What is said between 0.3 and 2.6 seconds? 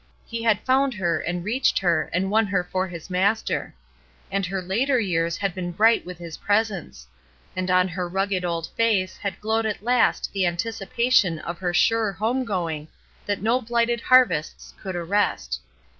had found her and reached her and won